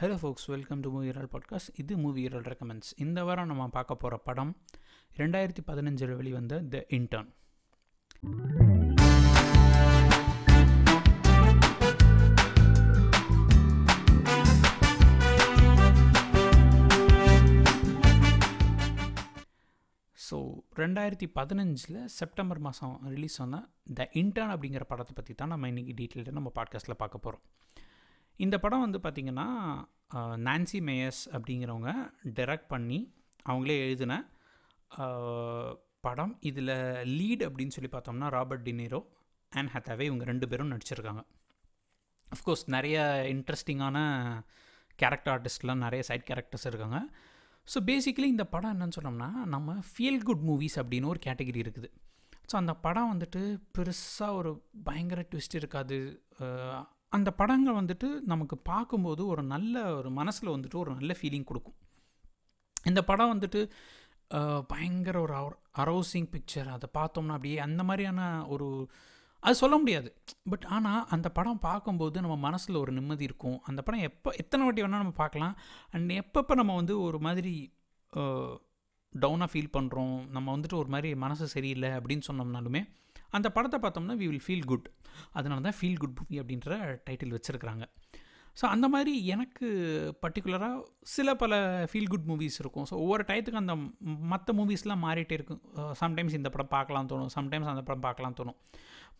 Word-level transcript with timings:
Hello 0.00 0.16
folks 0.16 0.44
welcome 0.46 0.80
to 0.80 0.90
movie 0.90 1.06
இரல் 1.06 1.28
podcast 1.32 1.70
இது 1.76 1.96
movie 1.98 2.22
இரல் 2.22 2.42
recommends 2.42 2.90
இந்த 2.96 3.24
வாரம் 3.24 3.46
நம்ம 3.46 3.68
பார்க்க 3.68 3.94
போகிற 3.94 4.16
படம் 4.18 4.52
ரெண்டாயிரத்தி 5.16 5.62
பதினஞ்சில் 5.66 6.16
வெளிவந்த 6.16 6.60
த 6.68 6.84
இன்டர்ன் 6.88 7.30
ஸோ 20.18 20.38
ரெண்டாயிரத்தி 20.76 21.28
பதினஞ்சில் 21.34 22.04
செப்டம்பர் 22.04 22.58
மாதம் 22.58 22.96
ரிலீஸ் 23.08 23.40
ஆன 23.40 23.64
த 23.94 24.08
இன்டர்ன் 24.12 24.54
அப்படிங்கிற 24.54 24.82
படத்தை 24.82 25.14
பற்றி 25.14 25.34
தான் 25.34 25.48
நம்ம 25.48 25.68
இன்றைக்கி 25.68 25.94
டீட்டெயில்டாக 26.00 26.30
நம்ம 26.30 26.52
பாட்காஸ்ட்டில் 26.54 26.96
பார்க்க 26.96 27.18
போகிறோம் 27.18 27.44
இந்த 28.44 28.56
படம் 28.64 28.84
வந்து 28.86 28.98
பார்த்திங்கன்னா 29.04 29.46
நான்சி 30.48 30.78
மேயர்ஸ் 30.88 31.22
அப்படிங்கிறவங்க 31.36 31.92
டைரக்ட் 32.36 32.68
பண்ணி 32.74 32.98
அவங்களே 33.48 33.76
எழுதின 33.86 34.14
படம். 36.06 36.34
இதில் 36.48 36.74
லீட் 37.18 37.42
அப்படின்னு 37.46 37.74
சொல்லி 37.76 37.90
பார்த்தோம்னா 37.94 38.28
ராபர்ட் 38.36 38.66
டினீரோ 38.68 39.00
அண்ட் 39.52 39.70
ஹத்தாவே 39.74 40.04
இவங்க 40.10 40.24
ரெண்டு 40.30 40.46
பேரும் 40.50 40.72
நடிச்சிருக்காங்க. 40.72 41.22
அஃப்கோர்ஸ் 42.34 42.64
நிறைய 42.74 42.98
இன்ட்ரெஸ்டிங்கான 43.34 43.98
கேரக்டர் 45.02 45.32
ஆர்டிஸ்ட்லாம் 45.34 45.84
நிறைய 45.86 46.02
சைட் 46.08 46.28
கேரக்டர்ஸ் 46.30 46.68
இருக்காங்க. 46.70 46.98
ஸோ 47.72 47.80
பேசிக்கலி 47.90 48.28
இந்த 48.34 48.44
படம் 48.54 48.72
என்னன்னு 48.74 48.96
சொன்னோம்னா 48.98 49.30
நம்ம 49.54 49.74
ஃபீல் 49.90 50.22
குட் 50.28 50.44
மூவிஸ் 50.50 50.78
அப்படின்னு 50.82 51.10
ஒரு 51.14 51.20
கேட்டகரி 51.26 51.60
இருக்குது. 51.64 51.88
ஸோ 52.50 52.54
அந்த 52.62 52.74
படம் 52.86 53.10
வந்துட்டு 53.12 53.42
பெருசாக 53.76 54.38
ஒரு 54.40 54.52
பயங்கர 54.86 55.22
ட்விஸ்ட் 55.32 55.58
இருக்காது. 55.60 55.98
அந்த 57.12 57.30
படங்கள் 57.40 57.78
வந்துட்டு 57.80 58.08
நமக்கு 58.32 58.56
பார்க்கும்போது 58.70 59.22
ஒரு 59.32 59.42
நல்ல 59.52 59.84
ஒரு 59.98 60.10
மனசில் 60.18 60.54
வந்துட்டு 60.54 60.80
ஒரு 60.82 60.90
நல்ல 60.98 61.12
ஃபீலிங் 61.18 61.48
கொடுக்கும். 61.50 61.78
இந்த 62.88 63.00
படம் 63.10 63.32
வந்துட்டு 63.34 63.60
பயங்கர 64.72 65.16
ஒரு 65.26 65.34
அரௌசிங் 65.82 66.28
பிக்சர் 66.34 66.68
அதை 66.76 66.88
பார்த்தோம்னா 66.98 67.36
அப்படியே 67.36 67.58
அந்த 67.66 67.82
மாதிரியான 67.88 68.20
ஒரு 68.54 68.66
அது 69.42 69.54
சொல்ல 69.62 69.74
முடியாது. 69.78 70.08
பட் 70.52 70.64
ஆனால் 70.76 71.02
அந்த 71.14 71.28
படம் 71.38 71.64
பார்க்கும்போது 71.66 72.16
நம்ம 72.24 72.36
மனசில் 72.46 72.80
ஒரு 72.82 72.92
நிம்மதி 72.92 73.24
இருக்கும். 73.28 73.58
அந்த 73.68 73.80
படம் 73.86 74.06
எப்போ 74.08 74.30
எத்தனை 74.42 74.64
வாட்டி 74.64 74.82
வேணால் 74.82 75.02
நம்ம 75.04 75.16
பார்க்கலாம். 75.22 75.54
அண்ட் 75.94 76.14
எப்பப்போ 76.22 76.54
நம்ம 76.60 76.74
வந்து 76.80 76.94
ஒரு 77.08 77.18
மாதிரி 77.26 77.54
டவுனாக 79.12 79.50
ஃபீல் 79.52 79.74
பண்ணுறோம் 79.76 80.16
நம்ம 80.34 80.48
வந்துட்டு 80.56 80.76
ஒரு 80.82 80.90
மாதிரி 80.94 81.10
மனசு 81.24 81.44
சரியில்லை 81.54 81.90
அப்படின்னு 81.98 82.26
சொன்னோம்னாலுமே 82.28 82.82
அந்த 83.36 83.48
படத்தை 83.56 83.78
பார்த்தோம்னா 83.84 84.16
வி 84.20 84.26
வில் 84.30 84.44
ஃபீல் 84.46 84.66
குட் 84.70 84.86
அதனால 85.38 85.58
தான் 85.66 85.76
ஃபீல் 85.78 86.00
குட் 86.02 86.16
மூவி 86.20 86.36
அப்படின்ற 86.42 86.70
டைட்டில் 87.06 87.34
வச்சுருக்குறாங்க. 87.36 87.84
ஸோ 88.60 88.64
அந்த 88.74 88.86
மாதிரி 88.92 89.12
எனக்கு 89.34 89.66
பர்டிகுலராக 90.22 90.78
சில 91.14 91.34
பல 91.42 91.52
ஃபீல் 91.90 92.10
குட் 92.12 92.28
மூவிஸ் 92.30 92.58
இருக்கும். 92.62 92.86
ஸோ 92.90 92.94
ஒவ்வொரு 93.04 93.24
டயத்துக்கு 93.28 93.62
அந்த 93.62 93.74
மற்ற 94.32 94.54
மூவிஸ்லாம் 94.60 95.04
மாறிட்டே 95.06 95.36
இருக்கும். 95.38 95.60
சம்டைம்ஸ் 96.02 96.38
இந்த 96.38 96.50
படம் 96.54 96.72
பார்க்கலாம் 96.76 97.10
தோணும் 97.12 97.32
சம்டைம்ஸ் 97.36 97.72
அந்த 97.74 97.84
படம் 97.88 98.06
பார்க்கலாம் 98.06 98.36
தோணும். 98.40 98.58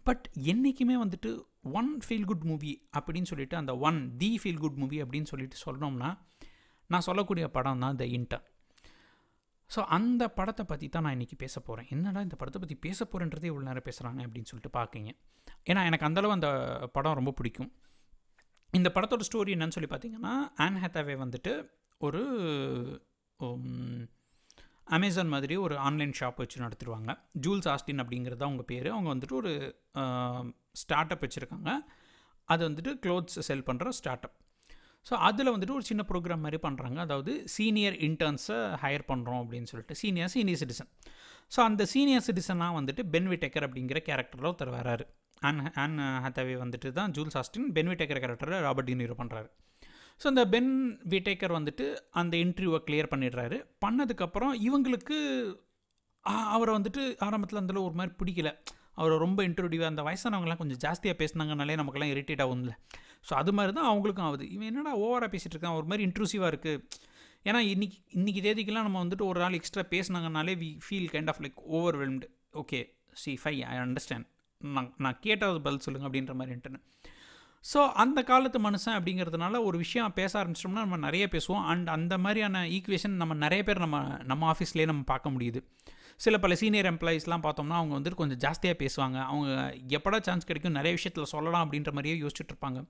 பட் 0.08 0.26
என்றைக்குமே 0.52 0.96
வந்துட்டு 1.04 1.30
ஒன் 1.78 1.90
ஃபீல் 2.06 2.28
குட் 2.30 2.46
மூவி 2.50 2.72
அப்படின்னு 2.98 3.30
சொல்லிட்டு 3.32 3.56
அந்த 3.60 3.72
one 3.88 3.98
the 4.22 4.30
feel 4.42 4.62
good 4.64 4.78
movie 4.82 4.98
அப்படின்னு 5.04 5.30
சொல்லிட்டு 5.32 5.58
சொன்னோம்னா 5.66 6.10
நான் 6.92 7.06
சொல்லக்கூடிய 7.08 7.46
படம் 7.56 7.82
தான் 7.84 7.98
த 8.02 8.04
இன்டர் 8.18 8.44
ஸோ 9.70 9.80
அந்த 9.96 10.22
படத்தை 10.36 10.64
பற்றி 10.64 10.86
தான் 10.88 11.04
நான் 11.04 11.16
இன்றைக்கி 11.16 11.36
பேச 11.42 11.56
போகிறேன் 11.60 11.88
என்னடா 11.94 12.20
இந்த 12.26 12.36
படத்தை 12.40 12.60
பற்றி 12.60 12.76
பேச 12.86 12.98
போகிறேன்றதே 13.04 13.48
இவ்வளோ 13.50 13.66
நேரம் 13.68 13.86
பேசுகிறாங்க 13.88 14.20
அப்படின்னு 14.26 14.50
சொல்லிட்டு 14.50 14.72
பார்க்கிங்க 14.78 15.10
ஏன்னா 15.70 15.80
எனக்கு 15.88 16.06
அந்தளவு 16.08 16.36
அந்த 16.36 16.50
படம் 16.96 17.18
ரொம்ப 17.18 17.32
பிடிக்கும். 17.38 17.70
இந்த 18.72 18.88
படத்தோட 18.94 19.24
ஸ்டோரி 19.28 19.50
என்னன்னு 19.56 19.76
சொல்லி 19.76 19.90
பார்த்தீங்கன்னா 19.92 20.32
ஆன் 20.64 20.80
ஹேத்தாவே 20.82 21.16
வந்துட்டு 21.24 21.52
ஒரு 22.00 22.22
அமேசான் 24.96 25.32
மாதிரி 25.34 25.54
ஒரு 25.66 25.74
ஆன்லைன் 25.86 26.14
ஷாப் 26.18 26.40
வச்சு 26.42 26.64
நடத்திடுவாங்க. 26.64 27.10
ஜூல்ஸ் 27.44 27.68
ஆஸ்டின் 27.72 28.02
அப்படிங்கிறது 28.02 28.46
அவங்க 28.48 28.62
பேர். 28.72 28.88
அவங்க 28.94 29.08
வந்துட்டு 29.14 29.36
ஒரு 29.42 29.52
ஸ்டார்ட் 30.82 31.12
அப் 31.14 31.24
வச்சுருக்காங்க. 31.24 31.70
அது 32.48 32.62
வந்துட்டு 32.68 32.92
க்ளோத்ஸ் 33.04 33.38
செல் 33.48 33.66
பண்ணுற 33.68 33.88
ஸ்டார்ட் 34.00 34.26
அப் 34.28 34.38
ஸோ 35.06 35.14
அதில் 35.28 35.52
வந்துட்டு 35.52 35.76
ஒரு 35.78 35.84
சின்ன 35.90 36.02
ப்ரோக்ராம் 36.08 36.42
மாதிரி 36.46 36.58
பண்ணுறாங்க 36.66 36.98
அதாவது 37.06 37.32
சீனியர் 37.56 37.96
இன்டர்ன்ஸை 38.08 38.58
ஹையர் 38.82 39.04
பண்ணுறோம் 39.10 39.40
அப்படின்னு 39.44 39.70
சொல்லிட்டு 39.72 39.94
சீனியர் 40.02 40.32
சீனியர் 40.34 40.60
சிட்டிசன் 40.62 40.90
ஸோ 41.54 41.60
அந்த 41.68 41.82
சீனியர் 41.92 42.26
சிட்டிசனாக 42.26 42.76
வந்துட்டு 42.78 43.02
பென் 43.14 43.28
விடேக்கர் 43.32 43.66
அப்படிங்கிற 43.68 44.00
கேரக்டரில் 44.08 44.48
ஒருத்தர் 44.50 44.74
வராரு. 44.78 45.04
அன் 45.42 45.60
அன் 45.82 45.96
ஹத்தவே 46.24 46.54
வந்துட்டு 46.64 46.88
தான் 46.98 47.12
ஜூல்ஸ் 47.16 47.38
ஆஸ்டின் 47.40 47.68
பென் 47.76 47.90
விடேக்கர் 47.92 48.20
கேரக்டரில் 48.24 48.62
ராபர்ட் 48.66 48.88
டினீரோ 48.90 49.16
பண்ணுறாரு 49.22 49.48
ஸோ 50.20 50.26
இந்த 50.32 50.42
பென் 50.54 50.72
விடேக்கர் 51.12 51.56
வந்துட்டு 51.58 51.84
அந்த 52.20 52.34
இன்டர்வியூவை 52.44 52.80
கிளியர் 52.86 53.10
பண்ணிடுறாரு. 53.12 53.56
பண்ணதுக்கப்புறம் 53.84 54.54
இவங்களுக்கு 54.68 55.18
அவரை 56.54 56.72
வந்துட்டு 56.78 57.02
ஆரம்பத்தில் 57.26 57.60
அதில் 57.60 57.84
ஒரு 57.88 57.94
மாதிரி 57.98 58.12
பிடிக்கல. 58.20 58.50
அவரை 59.00 59.16
ரொம்ப 59.24 59.40
இன்ட்ரோடியூவாக 59.48 59.92
அந்த 59.92 60.02
வயசானவங்கலாம் 60.08 60.60
கொஞ்சம் 60.62 60.80
ஜாஸ்தியாக 60.84 61.16
பேசினாங்கனாலே 61.20 61.76
நமக்கெல்லாம் 61.80 62.12
இரிட்டேட் 62.14 62.42
ஆகும்ல. 62.44 62.72
ஸோ 63.28 63.34
அது 63.34 63.52
மாதிரி 63.52 63.72
தான் 63.78 63.88
அவங்களுக்கும் 63.90 64.26
ஆகுது. 64.28 64.44
இவன் 64.50 64.66
என்னடா 64.66 64.92
ஓவராக 64.98 65.30
பேசிகிட்டு 65.34 65.56
இருக்கான்? 65.56 65.76
ஒரு 65.80 65.86
மாதிரி 65.86 66.04
இன்ட்ரூசிவாக 66.08 66.50
இருக்குது 66.52 66.82
ஏன்னா 67.44 67.60
இன்னைக்கு 67.72 67.98
இன்றைக்கி 68.18 68.40
தேதிக்கெல்லாம் 68.46 68.86
நம்ம 68.86 69.00
வந்துட்டு 69.04 69.24
ஒரு 69.24 69.40
நாள் 69.40 69.56
extra 69.58 69.84
பேசினாங்கனாலே 69.90 70.54
we 70.62 70.70
feel 70.86 71.10
kind 71.12 71.30
of 71.32 71.40
like 71.44 71.58
overwhelmed 71.78 72.28
okay 72.62 72.80
sci-fi 73.42 73.54
I 73.72 73.76
understand 73.78 74.26
நான் 74.60 74.94
நான் 74.96 75.18
கேட்டது 75.20 75.60
பதில் 75.66 75.84
சொல்லுங்கள் 75.86 76.08
அப்படின்ற 76.10 76.34
மாதிரி 76.34 76.54
இன்டர்னு 76.56 76.80
ஸோ 77.64 77.80
அந்த 78.02 78.22
காலத்து 78.22 78.58
மனுஷன் 78.60 78.96
அப்படிங்கிறதுனால 78.96 79.64
ஒரு 79.64 79.76
விஷயம் 79.78 80.12
பேச 80.12 80.32
ஆரம்பிச்சிட்டோம்னா 80.40 80.84
நம்ம 80.84 80.96
நிறைய 80.96 81.28
பேசுவோம். 81.32 81.64
அண்ட் 81.70 81.88
அந்த 81.88 82.18
மாதிரியான 82.18 82.62
ஈக்குவேஷன் 82.66 83.16
நம்ம 83.22 83.34
நிறைய 83.34 83.62
பேர் 83.64 83.78
நம்ம 83.78 83.98
நம்ம 84.24 84.52
ஆஃபீஸ்லேயே 84.52 84.86
நம்ம 84.86 85.02
பார்க்க 85.02 85.30
முடியுது. 85.30 85.60
சில 86.24 86.34
பல 86.44 86.52
சீனியர் 86.60 86.88
எம்ப்ளாயீஸ்லாம் 86.90 87.44
பார்த்தோம்னா 87.46 87.76
அவங்க 87.80 87.94
வந்துட்டு 87.96 88.20
கொஞ்சம் 88.20 88.40
ஜாஸ்தியாக 88.44 88.76
பேசுவாங்க. 88.82 89.18
அவங்க 89.32 89.50
எப்படா 89.96 90.18
சான்ஸ் 90.28 90.48
கிடைக்கும் 90.48 90.76
நிறைய 90.78 90.92
விஷயத்தில் 90.98 91.30
சொல்லலாம் 91.34 91.64
அப்படின்ற 91.64 91.92
மாதிரியே 91.96 92.16
யோசிச்சுட்டு 92.22 92.52
இருப்பாங்க. 92.54 92.80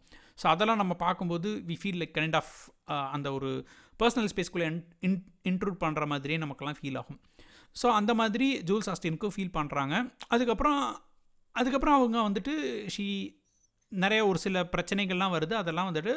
ஸோ 0.41 0.47
அதெல்லாம் 0.53 0.81
நம்ம 0.83 0.94
பார்க்கும்போது 1.05 1.50
we 1.71 1.77
feel 1.83 1.99
like 2.03 2.15
kind 2.19 2.39
of 2.41 2.55
அந்த 3.16 3.31
ஒரு 3.39 3.50
பர்சனல் 4.00 4.31
ஸ்பேஸ்க்குள்ளே 4.33 4.69
இன் 5.09 5.19
இன்ட்ரூட் 5.50 5.78
பண்ணுற 5.84 6.06
மாதிரியே 6.12 6.39
நமக்கெல்லாம் 6.44 6.78
ஃபீல் 6.81 6.99
ஆகும். 7.03 7.21
ஸோ 7.77 7.87
அந்த 7.99 8.12
மாதிரி 8.21 8.49
ஜூல்ஸ் 8.71 8.91
ஆஸ்டினுக்கும் 8.94 9.34
ஃபீல் 9.37 9.55
பண்ணுறாங்க 9.59 9.95
அதுக்கப்புறம் 10.34 10.81
அதுக்கப்புறம் 11.55 11.99
அவங்க 12.00 12.19
வந்துட்டு 12.28 12.55
ஷீ 12.95 13.06
நிறைய 13.93 14.21
ஒரு 14.31 14.39
சில 14.47 14.62
பிரச்சனைகள்லாம் 14.75 15.34
வருது. 15.37 15.55
அதெல்லாம் 15.62 15.91
வந்துட்டு 15.91 16.15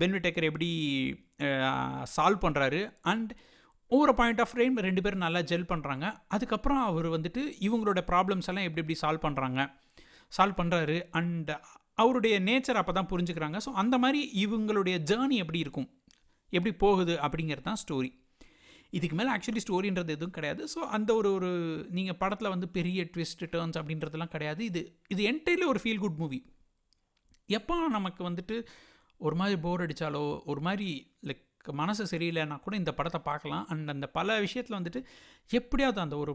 பென்விடேக்கர் 0.00 0.48
எப்படி 0.50 0.70
சால்வ் 2.14 2.44
பண்ணுறாரு 2.46 2.80
அண்ட் 3.10 3.30
ஒவ்வொரு 3.92 4.12
பாயிண்ட் 4.20 4.40
ஆஃப் 4.44 4.54
டைம் 4.58 4.76
ரெண்டு 4.86 5.02
பேரும் 5.04 5.24
நல்லா 5.26 5.40
ஜெல் 5.50 5.70
பண்ணுறாங்க 5.72 6.06
அதுக்கப்புறம் 6.34 6.82
அவர் 6.90 7.08
வந்துட்டு 7.16 7.42
இவங்களோட 7.66 8.00
ப்ராப்ளம்ஸ் 8.12 8.48
எல்லாம் 8.50 8.66
எப்படி 8.68 8.82
எப்படி 8.82 8.98
சால்வ் 9.02 9.24
பண்ணுறாங்க 9.26 9.60
சால்வ் 10.32 10.58
பண்ணுறாரு 10.60 10.96
அண்ட் 11.18 11.50
அவருடைய 12.02 12.36
நேச்சர் 12.46 12.78
அப்போ 12.80 12.92
தான் 12.92 13.10
புரிஞ்சுக்கிறாங்க. 13.10 13.58
ஸோ 13.66 13.70
அந்த 13.82 13.98
மாதிரி 13.98 14.20
இவங்களுடைய 14.44 14.96
ஜேர்னி 15.10 15.36
எப்படி 15.42 15.60
இருக்கும்? 15.64 15.88
எப்படி 16.52 16.72
போகுது 16.82 17.14
அப்படிங்கிறது 17.26 17.66
தான் 17.68 17.80
ஸ்டோரி 17.82 18.10
இதுக்கு 18.96 19.16
மேலே 19.18 19.30
ஆக்சுவலி 19.34 19.62
ஸ்டோரின்றது 19.64 20.12
எதுவும் 20.16 20.34
கிடையாது. 20.36 20.62
ஸோ 20.72 20.80
அந்த 20.96 21.10
ஒரு 21.20 21.28
ஒரு 21.36 21.50
நீங்கள் 21.96 22.18
படத்தில் 22.22 22.52
வந்து 22.54 22.68
பெரிய 22.76 23.06
ட்விஸ்ட் 23.14 23.44
டேர்ன்ஸ் 23.54 23.78
அப்படின்றதெல்லாம் 23.80 24.34
கிடையாது. 24.34 24.60
இது 24.70 24.82
இது 25.14 25.22
என்டையர்லி 25.32 25.66
ஒரு 25.72 25.82
ஃபீல் 25.84 26.02
குட் 26.04 26.20
மூவி 26.24 26.40
எப்போ 27.58 27.74
நமக்கு 27.96 28.22
வந்துட்டு 28.28 28.58
ஒரு 29.20 29.36
மாதிரி 29.40 29.56
போர் 29.64 29.82
அடித்தாலோ 29.86 30.24
ஒரு 30.52 30.60
மாதிரி 30.60 30.88
லைக் 31.28 31.42
மனசு 31.80 32.04
சரியில்லைன்னா 32.12 32.56
கூட 32.66 32.74
இந்த 32.82 32.92
படத்தை 32.98 33.20
பார்க்கலாம். 33.30 33.64
அண்ட் 33.72 33.94
அந்த 33.94 34.08
பல 34.18 34.38
விஷயத்தில் 34.46 34.78
வந்துட்டு 34.78 35.02
எப்படியாவது 35.60 36.00
அந்த 36.04 36.16
ஒரு 36.24 36.34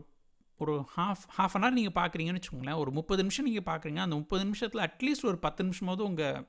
ஒரு 0.60 0.74
ஹாஃப் 0.96 1.24
ஹாஃப் 1.36 1.54
அன் 1.58 1.64
ஹவர் 1.64 1.78
நீங்கள் 1.78 1.98
பார்க்குறீங்கன்னு 2.00 2.40
வச்சுக்கோங்களேன். 2.40 2.80
ஒரு 2.82 2.92
முப்பது 2.98 3.22
நிமிஷம் 3.26 3.48
நீங்கள் 3.50 3.68
பார்க்குறீங்க 3.70 4.02
அந்த 4.08 4.16
முப்பது 4.22 4.44
நிமிஷத்தில் 4.48 4.84
அட்லீஸ்ட் 4.88 5.30
ஒரு 5.32 5.40
பத்து 5.46 5.62
நிமிஷமாவது 5.68 6.04
உங்கள் 6.10 6.44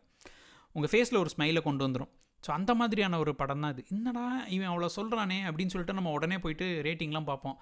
உங்கள் 0.77 0.91
ஃபேஸில் 0.93 1.21
ஒரு 1.23 1.31
ஸ்மைலை 1.35 1.63
கொண்டு 1.69 1.85
வந்துடும் 1.87 2.11
ஸோ 2.45 2.51
அந்த 2.59 2.73
மாதிரியான 2.81 3.19
ஒரு 3.23 3.33
படம் 3.41 3.63
தான் 3.65 3.73
இது. 3.75 3.83
என்னடா 3.95 4.25
இவன் 4.55 4.71
அவ்வளோ 4.71 4.89
சொல்கிறானே 4.99 5.39
அப்படின்னு 5.49 5.73
சொல்லிட்டு 5.75 5.97
நம்ம 5.99 6.13
உடனே 6.17 6.37
போயிட்டு 6.45 6.67
ரேட்டிங்லாம் 6.87 7.29
பார்ப்போம். 7.31 7.57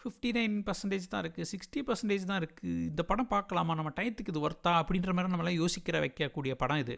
ஃபிஃப்டி 0.00 0.30
நைன் 0.36 0.56
பர்சன்டேஜ் 0.66 1.06
தான் 1.12 1.22
இருக்குது 1.24 1.48
சிக்ஸ்டி 1.52 1.80
பர்சன்டேஜ் 1.88 2.28
தான் 2.30 2.40
இருக்குது 2.40 2.74
இந்த 2.90 3.02
படம் 3.10 3.30
பார்க்கலாமா? 3.34 3.74
நம்ம 3.78 3.92
டயத்துக்கு 3.98 4.32
இது 4.34 4.42
ஒர்த்தா 4.48 4.72
அப்படின்ற 4.82 5.12
மாதிரி 5.16 5.32
நம்மளாம் 5.34 5.60
யோசிக்கிற 5.62 5.98
வைக்கக்கூடிய 6.04 6.54
படம் 6.62 6.82
இது. 6.84 6.96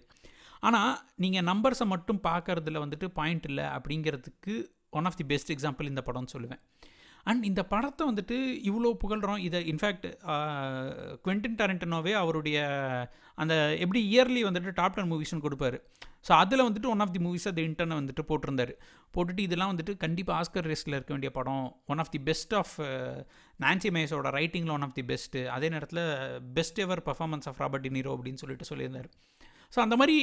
ஆனால் 0.68 0.92
நீங்கள் 1.24 1.46
நம்பர்ஸை 1.50 1.86
மட்டும் 1.94 2.20
பார்க்கறதுல 2.28 2.82
வந்துட்டு 2.84 3.08
பாயிண்ட் 3.18 3.48
இல்லை 3.50 3.66
அப்படிங்கிறதுக்கு 3.76 4.54
one 4.98 5.08
of 5.10 5.18
the 5.20 5.26
best 5.32 5.52
example 5.56 5.90
இந்த 5.92 6.02
படம்னு 6.08 6.32
சொல்லுவேன். 6.36 6.62
அண்ட் 7.30 7.42
இந்த 7.48 7.62
படத்தை 7.72 8.02
வந்துட்டு 8.10 8.36
இவ்வளோ 8.68 8.90
புகழ்கிறோம் 9.00 9.40
இதை 9.46 9.58
இன்ஃபேக்ட் 9.72 10.06
குவெண்டின் 11.24 11.58
டாரண்டனோவே 11.58 12.12
அவருடைய 12.20 12.58
அந்த 13.42 13.54
எப்படி 13.84 14.00
இயர்லி 14.12 14.42
வந்துட்டு 14.46 14.70
டாப் 14.78 14.96
டென் 14.96 15.10
மூவிஸ்னு 15.12 15.44
கொடுப்பாரு. 15.46 15.78
ஸோ 16.26 16.32
அதில் 16.42 16.64
வந்துட்டு 16.66 16.90
one 16.92 17.02
of 17.04 17.12
the 17.16 17.20
movies 17.26 17.46
the 17.58 17.64
இன்டர்னை 17.68 17.96
வந்துட்டு 18.00 18.22
போட்டிருந்தாரு. 18.30 18.74
போட்டுட்டு 19.14 19.42
இதெல்லாம் 19.46 19.72
வந்துட்டு 19.72 19.92
கண்டிப்பாக 20.04 20.38
ஆஸ்கர் 20.40 20.68
ரேஸில் 20.70 20.96
இருக்க 20.96 21.12
வேண்டிய 21.14 21.30
படம். 21.38 21.66
One 21.92 22.02
of 22.04 22.12
the 22.14 22.20
best 22.28 22.54
of 22.60 22.74
Nancy 23.64 23.90
மேஸோட 23.96 24.30
ரைட்டிங்கில் 24.38 24.74
ஒன் 24.76 24.86
ஆஃப் 24.86 24.96
தி 24.98 25.04
பெஸ்ட்டு 25.12 25.42
அதே 25.56 25.70
நேரத்தில் 25.74 26.04
best 26.58 26.80
ever 26.84 27.02
performance 27.08 27.48
of 27.52 27.60
Robert 27.64 27.86
De Niro 27.88 28.12
அப்படின்னு 28.16 28.42
சொல்லிட்டு 28.44 28.68
சொல்லியிருந்தார். 28.72 29.10
ஸோ 29.74 29.80
அந்த 29.86 29.96
மாதிரி 30.02 30.18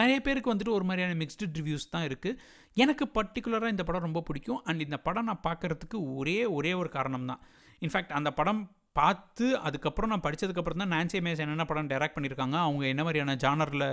நிறைய 0.00 0.18
பேருக்கு 0.26 0.52
வந்துட்டு 0.52 0.76
ஒரு 0.78 0.86
மாதிரியான 0.88 1.16
மிக்ஸ்டு 1.22 1.48
ரிவ்யூஸ் 1.58 1.92
தான் 1.94 2.06
இருக்குது 2.08 2.38
எனக்கு 2.76 3.04
பர்டிகுலராக 3.16 3.74
இந்த 3.74 3.84
படம் 3.88 4.06
ரொம்ப 4.08 4.20
பிடிக்கும். 4.28 4.60
அண்ட் 4.68 4.84
இந்த 4.86 4.98
படம் 5.06 5.28
நான் 5.30 5.44
பார்க்குறதுக்கு 5.48 5.98
ஒரே 6.18 6.38
ஒரே 6.56 6.72
ஒரு 6.82 6.90
காரணம் 6.96 7.28
தான். 7.30 7.42
இன்ஃபேக்ட் 7.84 8.16
அந்த 8.18 8.30
படம் 8.40 8.62
பார்த்து 8.98 9.46
அதுக்கப்புறம் 9.66 10.10
நான் 10.12 10.24
படித்ததுக்கப்புறம் 10.24 10.82
தான் 10.82 10.92
நான்சி 10.96 11.18
மேஸ் 11.26 11.42
என்னென்ன 11.44 11.64
படம் 11.70 11.90
டைரக்ட் 11.92 12.16
பண்ணியிருக்காங்க 12.16 12.56
அவங்க 12.66 12.84
என்ன 12.92 13.02
மாதிரியான 13.06 13.36
ஜானரில் 13.44 13.86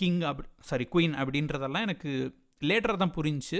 கிங் 0.00 0.20
அப் 0.30 0.42
சாரி 0.70 0.86
குயின் 0.94 1.16
அப்படின்றதெல்லாம் 1.20 1.86
எனக்கு 1.88 2.10
லேட்டராக 2.68 2.98
தான் 3.02 3.16
புரிஞ்சு. 3.18 3.58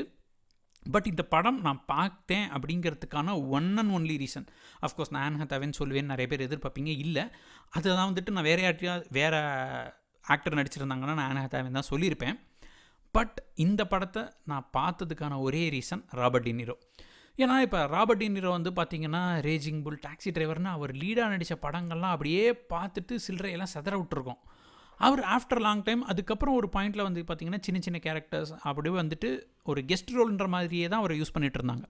பட் 0.94 1.08
இந்த 1.10 1.22
படம் 1.34 1.60
நான் 1.66 1.80
பார்த்தேன் 1.92 2.44
அப்படிங்கிறதுக்கான 2.56 3.36
one 3.56 3.70
and 3.82 3.92
only 3.96 4.16
reason 4.22 4.46
of course 4.86 5.12
நான் 5.14 5.24
ஆன் 5.28 5.40
ஹத்தாவேன்னு 5.42 5.78
சொல்லுவேன் 5.80 6.10
நிறைய 6.12 6.26
பேர் 6.32 6.46
எதிர்பார்ப்பீங்க. 6.48 6.92
இல்லை 7.04 7.24
அதை 7.76 7.86
தான் 7.98 8.08
வந்துட்டு 8.10 8.34
நான் 8.36 8.48
வேறு 8.50 8.62
யார்ட்டையா 8.66 8.94
வேறு 9.18 9.40
ஆக்டர் 10.34 10.58
நடிச்சிருந்தாங்கன்னா 10.60 11.14
நான் 11.20 11.36
ஆன் 11.36 11.76
தான் 11.78 11.90
சொல்லியிருப்பேன். 11.90 12.36
பட் 13.14 13.36
இந்த 13.64 13.82
படத்தை 13.92 14.22
நான் 14.50 14.66
பார்த்ததுக்கான 14.76 15.34
ஒரே 15.40 15.62
ரீசன் 15.74 16.02
ராபர்ட் 16.20 16.46
டினிரோ 16.48 16.74
ஏன்னா 17.38 17.54
இப்போ 17.64 17.80
ராபர்ட் 17.86 18.22
டினிரோ 18.22 18.50
வந்து 18.56 18.70
பார்த்தீங்கன்னா 18.70 19.22
ரேஜிங் 19.46 19.80
புல் 19.86 20.00
டாக்ஸி 20.06 20.30
டிரைவர்னு 20.36 20.70
அவர் 20.76 20.92
லீடாக 21.02 21.32
நடித்த 21.32 21.54
படங்கள்லாம் 21.62 22.14
அப்படியே 22.16 22.44
பார்த்துட்டு 22.74 23.14
சில்லறையெல்லாம் 23.26 23.72
செதற 23.74 23.94
விட்டுருக்கோம். 24.00 24.38
அவர் 25.00 25.22
ஆஃப்டர் 25.34 25.62
லாங் 25.66 25.82
டைம் 25.82 26.02
அதுக்கப்புறம் 26.04 26.54
ஒரு 26.54 26.68
பாயிண்டில் 26.72 27.06
வந்து 27.08 27.22
பார்த்திங்கன்னா 27.28 27.60
சின்ன 27.60 27.80
சின்ன 27.86 27.98
கேரக்டர்ஸ் 28.02 28.52
அப்படியே 28.68 28.94
வந்துட்டு 29.00 29.30
ஒரு 29.64 29.80
கெஸ்ட் 29.90 30.12
ரோல்ன்ற 30.16 30.48
மாதிரியே 30.48 30.86
தான் 30.88 30.98
அவரை 30.98 31.16
யூஸ் 31.20 31.34
பண்ணிகிட்டு 31.34 31.60
இருந்தாங்க. 31.60 31.86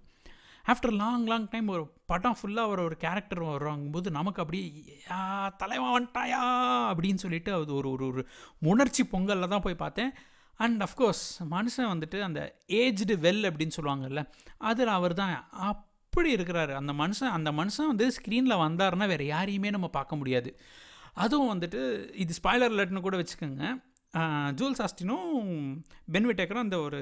ஆஃப்டர் 0.73 0.95
லாங் 0.97 1.27
லாங் 1.27 1.49
டைம் 1.49 1.69
ஒரு 1.69 1.83
படம் 2.07 2.37
ஃபுல்லாக 2.39 2.69
அவர் 2.69 2.79
ஒரு 2.79 2.97
கேரக்டர் 2.97 3.43
வருவாங்கும்போது 3.45 4.11
நமக்கு 4.11 4.43
அப்படியே 4.43 4.85
யா 5.11 5.57
தலைவன் 5.57 5.95
வந்துட்டாயா? 5.97 6.41
அப்படின்னு 6.93 7.15
சொல்லிட்டு 7.15 7.53
அது 7.53 7.75
ஒரு 7.75 7.91
ஒரு 7.91 8.07
ஒரு 8.07 8.27
உணர்ச்சி 8.61 9.05
பொங்கலில் 9.05 9.49
தான் 9.49 9.61
போய் 9.61 9.75
பார்த்தேன். 9.75 10.13
அண்ட் 10.57 10.83
அஃப்கோர்ஸ் 10.83 11.25
மனுஷன் 11.51 11.91
வந்துட்டு 11.93 12.21
அந்த 12.21 12.57
ஏஜ்டு 12.69 13.15
வெல் 13.27 13.45
அப்படின்னு 13.49 13.77
சொல்லுவாங்கல்ல 13.81 14.29
அதில் 14.59 14.87
அவர் 14.87 15.15
தான் 15.15 15.49
அப்படி 15.51 16.35
இருக்கிறாரு. 16.35 16.75
அந்த 16.75 16.93
மனுஷன் 16.93 17.35
அந்த 17.39 17.53
மனுஷன் 17.53 17.91
வந்து 17.93 18.09
ஸ்க்ரீனில் 18.09 18.62
வந்தாருன்னா 18.65 19.07
வேறு 19.07 19.27
யாரையுமே 19.27 19.71
நம்ம 19.71 19.89
பார்க்க 19.89 20.17
முடியாது. 20.17 20.59
அதுவும் 21.15 21.61
வந்துட்டு 21.61 21.81
இது 22.15 22.35
ஸ்பாய்லர் 22.43 22.77
லெட்னு 22.79 23.01
கூட 23.01 23.17
வச்சுக்கோங்க. 23.17 23.83
ஜூல் 24.55 24.77
சாஸ்டினும் 24.79 25.31
பென்விட்டேக்கரும் 26.13 26.65
அந்த 26.67 26.79
ஒரு 26.79 27.01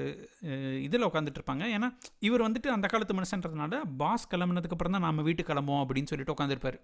இதில் 0.81 1.07
உட்காந்துட்ருப்பாங்க 1.07 1.63
ஏன்னா 1.75 1.87
இவர் 2.19 2.45
வந்துட்டு 2.47 2.67
அந்த 2.67 2.87
காலத்து 2.87 3.17
மனுஷன்றதுனால 3.19 3.81
பாஸ் 3.97 4.29
கிளம்புனதுக்கப்புறம் 4.31 4.95
தான் 4.97 5.05
நம்ம 5.07 5.21
வீட்டுக்கு 5.21 5.53
கிளம்போம் 5.53 5.81
அப்படின்னு 5.83 6.11
சொல்லிட்டு 6.11 6.35
உட்காந்துருப்பார் 6.35 6.77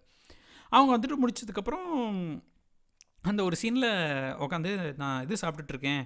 அவங்க 0.71 0.91
வந்துட்டு 0.95 1.21
முடிச்சதுக்கப்புறம் 1.23 1.87
அந்த 3.21 3.41
ஒரு 3.43 3.55
சீனில் 3.61 3.89
உட்காந்து 4.45 4.71
நான் 4.97 5.23
இது 5.23 5.35
சாப்பிட்டுட்ருக்கேன். 5.41 6.03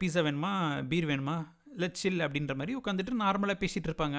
பீஸா 0.00 0.20
வேணுமா? 0.26 0.52
பீர் 0.90 1.06
வேணுமா? 1.06 1.36
இல்லை 1.74 1.88
சில் 1.92 2.24
அப்படின்ற 2.26 2.54
மாதிரி 2.54 2.72
உட்காந்துட்டு 2.80 3.22
நார்மலாக 3.24 3.60
பேசிகிட்டு 3.62 3.90
இருப்பாங்க 3.90 4.18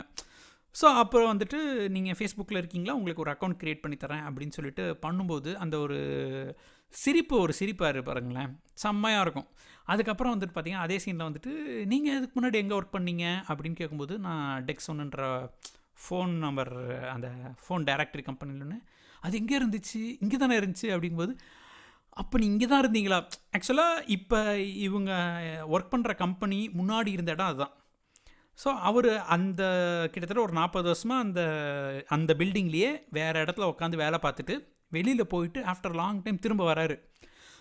ஸோ 0.76 0.88
அப்புறம் 1.02 1.30
வந்துட்டு 1.32 1.60
நீங்கள் 1.96 2.18
ஃபேஸ்புக்கில் 2.18 2.60
இருக்கீங்களா? 2.62 2.94
உங்களுக்கு 3.00 3.24
ஒரு 3.24 3.32
அக்கௌண்ட் 3.32 3.58
க்ரியேட் 3.62 3.82
பண்ணி 3.84 3.98
தரேன் 4.04 4.26
அப்படின்னு 4.28 4.56
சொல்லிட்டு 4.58 4.84
பண்ணும்போது 5.06 5.54
அந்த 5.54 5.76
ஒரு 5.80 5.98
சிரிப்பு 6.94 7.36
ஒரு 7.40 7.54
சிரிப்பாக 7.60 8.02
பாருங்களேன். 8.10 8.52
செம்மையாக 8.84 9.24
இருக்கும். 9.26 9.48
அதுக்கப்புறம் 9.86 10.34
வந்துட்டு 10.34 10.56
பார்த்தீங்கன்னா 10.56 10.86
அதே 10.88 10.98
சீனில் 11.06 11.28
வந்துட்டு 11.30 11.52
நீங்கள் 11.92 12.18
இதுக்கு 12.18 12.36
முன்னாடி 12.40 12.58
எங்கே 12.64 12.76
ஒர்க் 12.80 12.96
பண்ணீங்க? 12.98 13.26
அப்படின்னு 13.50 13.80
கேட்கும்போது 13.80 14.20
நான் 14.20 14.66
டெக்ஸோனுன்ற 14.70 15.24
ஃபோன் 16.04 16.34
நம்பர் 16.46 16.74
அந்த 17.14 17.28
ஃபோன் 17.64 17.84
டைரக்டரி 17.90 18.24
கம்பெனிலன்னு 18.30 18.78
அது 19.22 19.38
எங்கே 19.38 19.56
இருந்துச்சு 19.60 20.02
இங்கே 20.24 20.38
தானே 20.38 20.60
இருந்துச்சு 20.60 20.88
அப்படிங்கும்போது 20.94 21.34
அப்போ 22.22 22.38
நீ 22.38 22.46
இங்கே 22.46 22.68
தான் 22.68 22.82
இருந்தீங்களா? 22.84 23.20
ஆக்சுவலாக 23.58 24.04
இப்போ 24.08 24.40
இவங்க 24.58 25.12
ஒர்க் 25.74 25.94
பண்ணுற 25.94 26.16
கம்பெனி 26.16 26.60
முன்னாடி 26.80 27.08
இருந்த 27.08 27.32
இடம் 27.32 27.48
அதுதான். 27.48 27.74
ஸோ 28.64 28.70
அவர் 28.90 29.10
அந்த 29.36 29.62
கிட்டத்தட்ட 30.12 30.42
ஒரு 30.42 30.54
நாற்பது 30.54 30.88
வருஷமாக 30.88 31.26
அந்த 31.26 31.42
அந்த 32.08 32.34
பில்டிங்லேயே 32.40 32.92
வேறு 33.10 33.44
இடத்துல 33.44 33.70
உட்காந்து 33.74 33.96
வேலை 33.96 34.20
பார்த்துட்டு 34.26 34.56
வெளியில் 34.96 35.32
போயிட்டு 35.34 35.60
ஆஃப்டர் 35.74 35.98
லாங் 36.02 36.22
டைம் 36.26 36.44
திரும்ப 36.46 36.66
வராரு. 36.72 36.96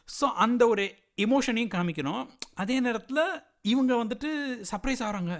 ஸோ 0.09 0.27
அந்த 0.45 0.63
ஒரு 0.73 0.85
எமோஷனையும் 1.25 1.75
காமிக்கணும். 1.77 2.23
அதே 2.63 2.77
நேரத்தில் 2.87 3.25
இவங்க 3.73 3.93
வந்துட்டு 4.03 4.31
சர்ப்ரைஸ் 4.71 5.05
ஆகிறாங்க 5.07 5.35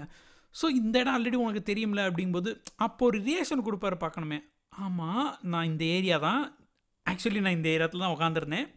ஸோ 0.59 0.65
இந்த 0.79 0.95
இடம் 1.01 1.15
ஆல்ரெடி 1.15 1.37
உனக்கு 1.43 1.61
தெரியும்ல 1.69 2.01
அப்படிங்கும்போது 2.07 2.51
அப்போ 2.85 3.03
ஒரு 3.09 3.17
ரியாக்ஷன் 3.27 3.65
கொடுப்பாரு 3.67 3.97
பார்க்கணுமே. 4.03 4.39
ஆமாம் 4.85 5.27
நான் 5.51 5.69
இந்த 5.71 5.83
ஏரியா 5.97 6.17
தான். 6.25 6.41
ஆக்சுவலி 7.05 7.41
நான் 7.45 7.57
இந்த 7.57 7.69
ஏரியாத்தில் 7.75 8.03
தான் 8.03 8.15
உட்காந்துருந்தேன் 8.15 8.67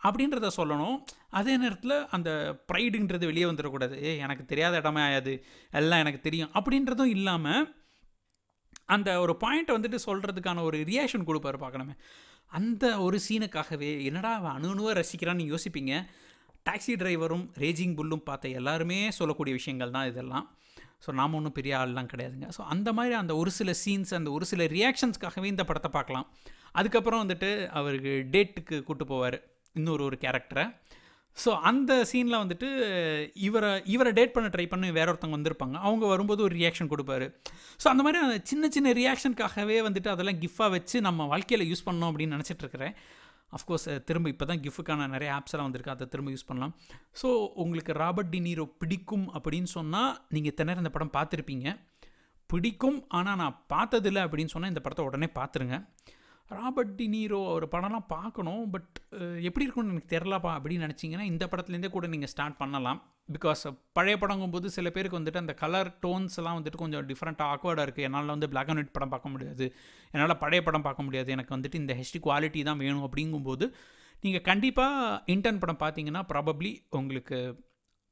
அப்படின்றத 0.00 0.48
சொல்லணும். 0.58 0.96
அதே 1.38 1.52
நேரத்தில் 1.62 1.96
அந்த 2.16 2.30
ப்ரைடுன்றது 2.70 3.24
வெளியே 3.30 3.46
வந்துடக்கூடாது 3.50 3.96
ஏ 4.08 4.10
எனக்கு 4.24 4.44
தெரியாத 4.52 4.80
இடமே 4.82 5.02
ஆயாது. 5.06 5.34
எல்லாம் 5.80 6.02
எனக்கு 6.04 6.20
தெரியும். 6.26 6.52
அப்படின்றதும் 6.58 7.12
இல்லாமல் 7.16 7.64
அந்த 8.96 9.10
ஒரு 9.24 9.34
பாயிண்ட்டை 9.42 9.76
வந்துட்டு 9.76 10.00
சொல்கிறதுக்கான 10.08 10.62
ஒரு 10.68 10.78
ரியாக்ஷன் 10.90 11.28
கொடுப்பாரு 11.28 11.58
பார்க்கணுமே. 11.64 11.94
அந்த 12.58 12.84
ஒரு 13.06 13.18
சீனுக்காகவே 13.28 13.90
என்னடா 14.08 14.32
அவன் 14.40 14.56
அணு 14.56 14.84
ரசிக்கிறான்னு 15.00 15.44
யோசிப்பீங்க. 15.52 15.94
டாக்ஸி 16.68 16.94
டிரைவரும் 17.00 17.46
ரேஜிங் 17.62 17.94
புல்லும் 17.98 18.26
பார்த்த 18.28 18.48
எல்லாருமே 18.60 18.98
சொல்லக்கூடிய 19.18 19.54
விஷயங்கள் 19.60 19.94
தான் 19.96 20.08
இதெல்லாம். 20.10 20.46
ஸோ 21.04 21.12
நாம் 21.20 21.36
ஒன்றும் 21.38 21.56
பெரிய 21.58 21.72
ஆள்லாம் 21.78 22.10
கிடையாதுங்க. 22.12 22.46
ஸோ 22.56 22.62
அந்த 22.74 22.88
மாதிரி 22.92 23.14
அந்த 23.14 23.32
ஒரு 23.36 23.50
சில 23.50 23.70
சீன்ஸ் 23.84 24.12
அந்த 24.18 24.30
ஒரு 24.30 24.44
சில 24.50 24.64
ரியாக்ஷன்ஸ்க்காகவே 24.76 25.48
இந்த 25.54 25.64
படத்தை 25.64 25.90
பார்க்கலாம். 25.96 26.26
அதுக்கப்புறம் 26.72 27.22
வந்துட்டு 27.24 27.50
அவருக்கு 27.78 28.12
டேட்டுக்கு 28.34 28.76
கூப்பிட்டு 28.82 29.06
போவார். 29.12 29.36
இன்னொரு 29.74 30.02
ஒரு 30.04 30.18
கேரக்டரை 30.20 30.64
ஸோ 31.42 31.50
அந்த 31.68 31.92
சீனில் 32.10 32.40
வந்துட்டு 32.42 32.68
இவரை 33.46 33.70
இவரை 33.94 34.10
டேட் 34.18 34.34
பண்ண 34.34 34.48
ட்ரை 34.54 34.66
பண்ணி 34.72 34.88
வேற 34.98 35.06
ஒருத்தவங்க 35.12 35.38
வந்திருப்பாங்க. 35.38 35.76
அவங்க 35.86 36.04
வரும்போது 36.12 36.40
ஒரு 36.46 36.54
ரியாக்ஷன் 36.60 36.90
கொடுப்பாரு. 36.92 37.26
ஸோ 37.82 37.86
அந்த 37.92 38.02
மாதிரி 38.06 38.20
அந்த 38.26 38.36
சின்ன 38.50 38.68
சின்ன 38.76 38.92
ரியாக்ஷனுக்காகவே 39.00 39.78
வந்துட்டு 39.88 40.12
அதெல்லாம் 40.14 40.40
கிஃப்டாக 40.44 40.70
வச்சு 40.76 40.96
நம்ம 41.08 41.26
வாழ்க்கையில் 41.32 41.68
யூஸ் 41.70 41.86
பண்ணோம் 41.88 42.10
அப்படின்னு 42.10 42.36
நினச்சிட்டு 42.36 42.64
இருக்கிறேன். 42.66 42.94
அஃப்கோர்ஸ் 43.56 43.88
திரும்ப 44.08 44.28
இப்போ 44.34 44.46
தான் 44.50 44.62
கிஃப்ட்டுக்கான 44.62 45.08
நிறைய 45.16 45.30
ஆப்ஸ் 45.38 45.54
எல்லாம் 45.54 45.68
வந்திருக்கு. 45.68 45.94
அதை 45.96 46.06
திரும்ப 46.12 46.30
யூஸ் 46.34 46.48
பண்ணலாம். 46.50 46.72
ஸோ 47.20 47.28
உங்களுக்கு 47.64 47.92
ராபர்ட் 48.02 48.32
டி 48.34 48.40
நீரோ 48.46 48.64
பிடிக்கும் 48.82 49.26
அப்படின்னு 49.36 49.70
சொன்னால் 49.78 50.12
நீங்கள் 50.36 50.56
திணற 50.60 50.82
இந்த 50.84 50.92
படம் 50.96 51.14
பார்த்துருப்பீங்க. 51.18 51.68
பிடிக்கும் 52.50 52.98
ஆனால் 53.18 53.38
நான் 53.42 53.58
பார்த்ததில்லை 53.74 54.22
அப்படின்னு 54.26 54.52
சொன்னால் 54.54 54.72
இந்த 54.72 54.82
படத்தை 54.86 55.04
உடனே 55.10 55.28
பார்த்துருங்க. 55.38 55.76
ராபர்ட் 56.50 56.94
டி 56.98 57.06
நீரோ 57.14 57.38
படம்லாம் 57.74 58.10
பார்க்கணும் 58.14 58.64
பட் 58.72 58.96
எப்படி 59.48 59.64
இருக்கும்னு 59.64 59.92
எனக்கு 59.94 60.12
தெரிலப்பா 60.14 60.50
அப்படின்னு 60.56 60.86
நினச்சிங்கன்னா 60.86 61.26
இந்த 61.32 61.44
படத்துலேருந்தே 61.52 61.90
கூட 61.94 62.06
நீங்கள் 62.14 62.30
ஸ்டார்ட் 62.32 62.58
பண்ணலாம். 62.62 63.00
பிகாஸ் 63.34 63.62
பழைய 63.96 64.16
படங்கும்போது 64.22 64.66
சில 64.76 64.90
பேருக்கு 64.94 65.18
வந்துட்டு 65.20 65.42
அந்த 65.42 65.54
கலர் 65.62 65.90
டோன்ஸ்லாம் 66.04 66.56
வந்துட்டு 66.58 66.82
கொஞ்சம் 66.82 67.06
டிஃப்ரெண்ட்டாக 67.10 67.52
ஆக்வர்டாக 67.54 67.86
இருக்குது 67.86 68.06
என்னால் 68.08 68.32
வந்து 68.34 68.48
பிளாக் 68.52 68.70
அண்ட் 68.72 68.80
ஒயிட் 68.80 68.94
படம் 68.96 69.12
பார்க்க 69.14 69.32
முடியாது. 69.34 69.66
என்னால் 70.14 70.40
பழைய 70.44 70.62
படம் 70.66 70.86
பார்க்க 70.88 71.06
முடியாது. 71.06 71.30
எனக்கு 71.36 71.54
வந்துட்டு 71.56 71.80
இந்த 71.82 71.94
ஹெச்டி 72.00 72.20
குவாலிட்டி 72.26 72.62
தான் 72.68 72.82
வேணும் 72.84 73.06
அப்படிங்கும்போது 73.08 73.66
நீங்கள் 74.24 74.46
கண்டிப்பாக 74.50 75.22
இன்டர்ன் 75.34 75.62
படம் 75.62 75.82
பார்த்தீங்கன்னா 75.84 76.22
ப்ராபப்ளி 76.32 76.72
உங்களுக்கு 77.00 77.38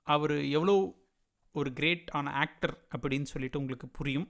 அவர் 0.06 0.36
எவ்வளோ 0.56 0.76
ஒரு 1.54 1.70
கிரேட் 1.78 2.08
ஆன 2.18 2.32
ஆக்டர் 2.44 2.74
அப்படின்னு 2.94 3.28
சொல்லிட்டு 3.32 3.60
உங்களுக்கு 3.62 3.86
புரியும். 3.98 4.28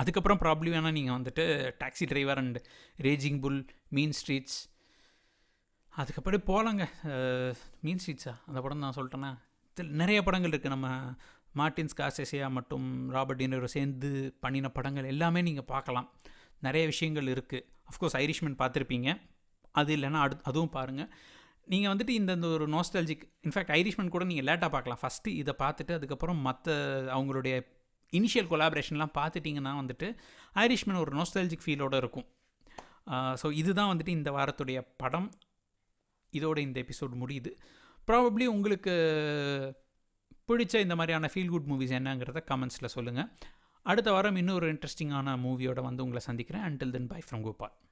அதுக்கப்புறம் 0.00 0.40
ப்ராப்ளம் 0.44 0.74
வேணால் 0.76 0.96
நீங்கள் 0.98 1.16
வந்துட்டு 1.18 1.44
taxi 1.82 2.06
driver 2.12 2.40
and 2.42 2.58
raging 3.06 3.40
bull 3.44 3.62
mean 3.96 4.16
streets 4.20 4.58
அதுக்கப்புறம் 5.92 6.46
போகலாங்க 6.50 6.84
மீன் 7.86 8.00
ஸ்ட்ரீட்ஸா 8.02 8.34
அந்த 8.48 8.58
படம் 8.64 8.84
நான் 8.84 8.98
சொல்லிட்டேன்னா 8.98 9.32
நிறைய 10.02 10.18
படங்கள் 10.26 10.52
இருக்குது 10.52 10.74
நம்ம 10.74 10.88
மார்டின்ஸ் 11.58 11.96
காசேசியா 12.00 12.46
மற்றும் 12.56 12.86
ராபர்ட் 13.14 13.40
டினரோ 13.40 13.68
சேர்ந்து 13.74 14.08
பண்ணின 14.44 14.66
படங்கள் 14.76 15.08
எல்லாமே 15.12 15.40
நீங்கள் 15.48 15.66
பார்க்கலாம். 15.72 16.08
நிறைய 16.66 16.84
விஷயங்கள் 16.92 17.28
இருக்குது 17.34 17.66
அஃப்கோர்ஸ் 17.90 18.16
ஐரிஷ்மேன் 18.22 18.56
பார்த்துருப்பீங்க. 18.62 19.08
அது 19.80 19.90
இல்லைன்னா 19.96 20.20
அடு 20.24 20.36
அதுவும் 20.50 20.72
பாருங்கள் 20.76 21.10
நீங்கள் 21.72 21.90
வந்துட்டு 21.92 22.14
இந்த 22.20 22.32
இந்த 22.38 22.48
ஒரு 22.56 22.66
நோஸ்டாலஜிக் 22.74 23.24
இன்ஃபேக்ட் 23.46 23.72
ஐரிஷ்மேன் 23.78 24.12
கூட 24.14 24.24
நீங்கள் 24.30 24.46
லேட்டாக 24.48 24.70
பார்க்கலாம். 24.74 25.00
ஃபஸ்ட்டு 25.02 25.34
இதை 25.42 25.54
பார்த்துட்டு 25.64 25.96
அதுக்கப்புறம் 25.98 26.40
மற்ற 26.48 26.76
அவங்களுடைய 27.16 27.54
இனிஷியல் 28.12 28.50
கொலாபரேஷன்லாம் 28.52 29.14
பார்த்துட்டிங்கன்னா 29.18 29.72
வந்துட்டு 29.80 30.08
ஐரிஷ்மேன் 30.64 31.00
ஒரு 31.04 31.12
நோஸ்டாலஜிக் 31.18 31.64
ஃபீலோடு 31.64 31.98
இருக்கும். 32.02 32.26
ஸோ 33.42 33.46
இதுதான் 33.60 33.90
வந்துட்டு 33.92 34.12
இந்த 34.18 34.30
வாரத்துடைய 34.36 34.78
படம். 35.02 35.28
இதோட 36.32 36.58
இந்த 36.66 36.78
எபிசோட் 36.84 37.14
முடியுது. 37.22 37.52
ப்ராபப்ளி 38.08 38.46
உங்களுக்கு 38.54 38.94
பிடிச்ச 40.50 40.74
இந்த 40.84 40.94
மாதிரியான 40.98 41.30
ஃபீல் 41.32 41.52
குட் 41.54 41.68
மூவிஸ் 41.70 41.94
என்னங்கிறத 41.98 42.42
கமெண்ட்ஸில் 42.50 42.94
சொல்லுங்கள் 42.96 43.30
அடுத்த 43.86 44.08
வாரம் 44.12 44.38
இன்னொரு 44.42 44.66
இன்ட்ரெஸ்டிங்கான 44.72 45.34
மூவியோட 45.44 45.80
வந்து 45.88 46.02
உங்களை 46.04 46.22
சந்திக்கிறேன். 46.28 46.64
Until 46.68 46.94
then 46.96 47.10
bye 47.12 47.20
from 47.26 47.44
Gopal 47.46 47.74